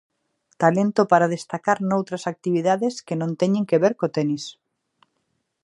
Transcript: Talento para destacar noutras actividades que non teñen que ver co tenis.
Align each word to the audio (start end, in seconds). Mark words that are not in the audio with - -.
Talento 0.61 1.01
para 1.11 1.31
destacar 1.35 1.77
noutras 1.89 2.23
actividades 2.33 2.93
que 3.05 3.15
non 3.21 3.31
teñen 3.41 3.67
que 3.69 3.81
ver 3.83 3.93
co 3.99 4.07
tenis. 4.17 4.43